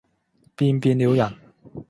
[0.55, 1.31] 便變了人，